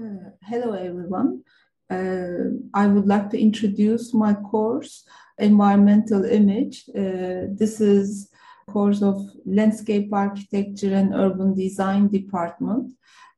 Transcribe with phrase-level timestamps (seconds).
[0.00, 1.42] Uh, hello, everyone.
[1.90, 5.04] Uh, I would like to introduce my course,
[5.38, 6.84] Environmental Image.
[6.90, 8.30] Uh, this is
[8.70, 12.92] course of Landscape Architecture and Urban Design Department.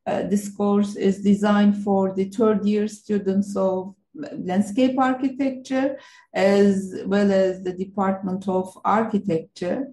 [0.05, 3.95] Uh, this course is designed for the third year students of
[4.37, 5.97] landscape architecture
[6.33, 9.87] as well as the Department of Architecture.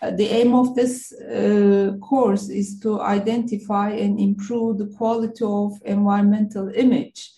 [0.00, 5.72] Uh, the aim of this uh, course is to identify and improve the quality of
[5.84, 7.30] environmental image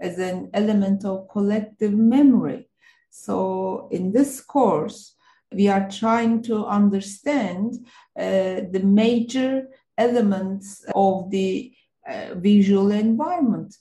[0.00, 2.68] as an element of collective memory.
[3.10, 5.14] So in this course,
[5.52, 7.74] we are trying to understand
[8.16, 11.72] uh, the major elements of the
[12.08, 13.76] uh, visual environment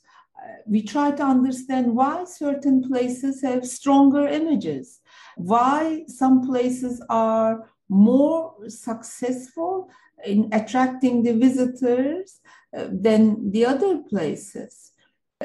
[0.65, 5.01] we try to understand why certain places have stronger images,
[5.35, 9.89] why some places are more successful
[10.25, 12.39] in attracting the visitors
[12.77, 14.91] uh, than the other places.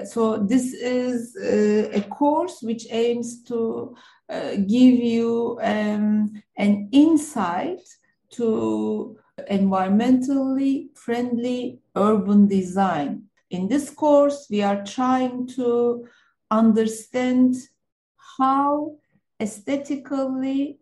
[0.05, 3.95] So, this is uh, a course which aims to
[4.29, 7.81] uh, give you um, an insight
[8.31, 9.17] to
[9.51, 13.25] environmentally friendly urban design
[13.55, 16.09] in this course, we are trying to
[16.51, 17.55] understand
[18.39, 18.97] how
[19.41, 20.79] aesthetically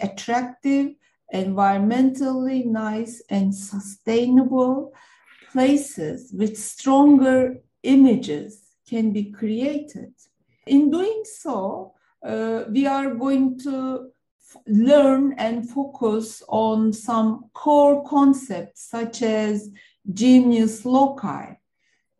[0.00, 0.94] attractive,
[1.32, 4.92] environmentally nice, and sustainable
[5.52, 8.52] places with stronger images
[8.88, 10.12] can be created.
[10.66, 14.10] In doing so, uh, we are going to
[14.66, 19.70] learn and focus on some core concepts such as
[20.12, 21.54] genius loci,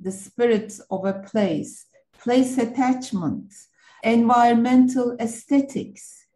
[0.00, 1.86] the spirit of a place,
[2.18, 3.52] place attachment,
[4.02, 6.27] environmental aesthetics,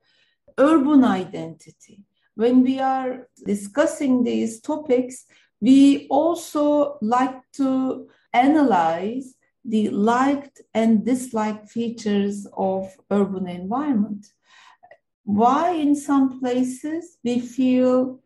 [0.59, 2.05] urban identity.
[2.35, 5.27] When we are discussing these topics,
[5.61, 14.27] we also like to analyze the liked and disliked features of urban environment.
[15.25, 18.21] Why in some places we feel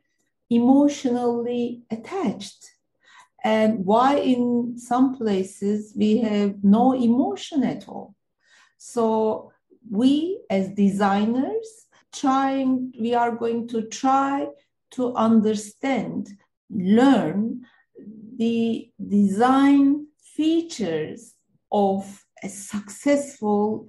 [0.49, 2.76] emotionally attached
[3.47, 8.17] and why in some places we have no emotion at all?
[8.77, 9.53] So
[9.89, 11.69] we as designers
[12.13, 14.49] trying we are going to try
[14.97, 16.29] to understand
[16.71, 17.65] learn
[18.37, 21.35] the design features
[21.71, 22.01] of
[22.43, 23.89] a successful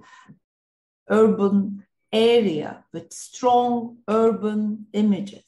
[1.10, 5.47] urban area with strong urban images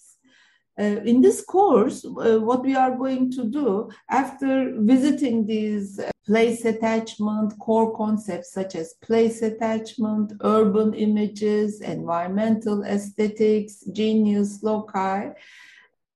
[0.81, 6.11] uh, in this course, uh, what we are going to do after visiting these uh,
[6.25, 15.29] place attachment core concepts such as place attachment, urban images, environmental aesthetics, genius loci,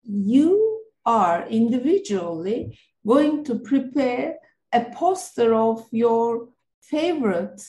[0.02, 4.36] you are individually going to prepare
[4.72, 6.48] a poster of your
[6.80, 7.60] favorite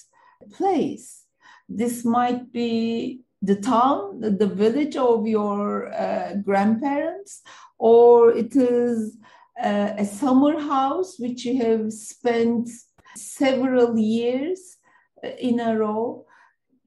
[0.53, 1.25] place.
[1.67, 7.41] This might be the town, the village of your uh, grandparents,
[7.77, 9.17] or it is
[9.61, 12.69] uh, a summer house which you have spent
[13.15, 14.77] several years
[15.23, 16.25] uh, in a row.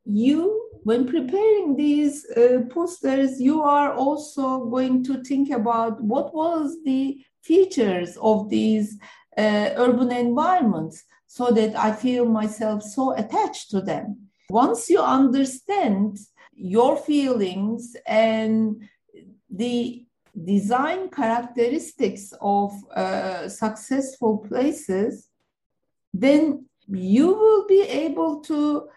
[0.05, 6.77] You, when preparing these uh, posters, you are also going to think about what was
[6.85, 8.99] the features of these
[9.37, 14.29] uh, urban environments so that I feel myself so attached to them.
[14.51, 16.19] Once you understand
[16.59, 18.89] your feelings and
[19.49, 20.05] the
[20.45, 25.29] design characteristics of uh, successful places,
[26.13, 28.89] then you will be able to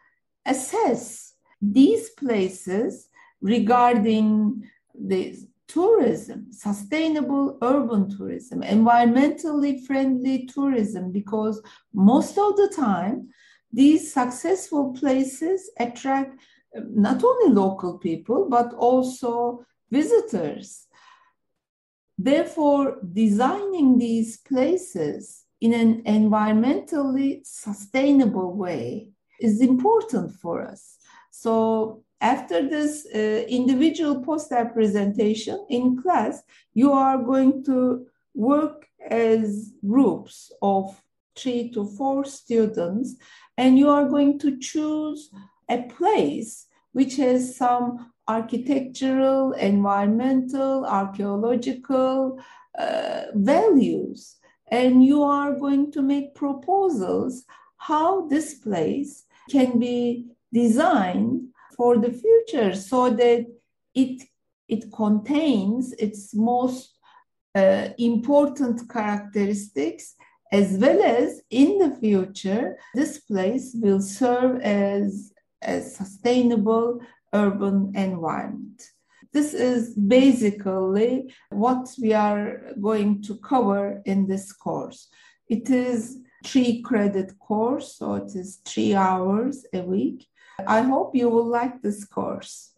[0.46, 3.10] assess these places
[3.42, 5.36] regarding the
[5.68, 11.62] tourism, sustainable urban tourism, environmentally friendly tourism, because
[11.94, 13.30] most of the time,
[13.72, 16.38] these successful places attract
[16.76, 20.88] not only local people, but also visitors.
[22.18, 29.10] Therefore, designing these places in an environmentally sustainable way
[29.40, 30.98] is important for us.
[31.32, 39.74] So, after this uh, individual poster presentation in class, you are going to work as
[39.86, 41.02] groups of
[41.36, 43.16] three to four students,
[43.58, 45.32] and you are going to choose
[45.72, 52.40] a place which has some architectural, environmental, archaeological
[52.78, 54.38] uh, values.
[54.70, 57.44] And you are going to make proposals
[57.78, 63.48] how this place can be designed for the future so that
[63.96, 64.24] it,
[64.68, 66.98] it contains its most
[67.56, 70.16] uh, important characteristics
[70.52, 75.31] as well as in the future, this place will serve as
[75.62, 77.00] a sustainable
[77.34, 78.82] urban environment.
[79.34, 85.08] This is basically what we are going to cover in this course.
[85.48, 90.28] It is three credit course, so it is three hours a week.
[90.68, 92.71] I hope you will like this course.